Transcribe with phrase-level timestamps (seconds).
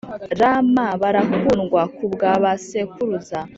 [0.39, 3.39] Rm barakundwa ku bwa ba sekuruza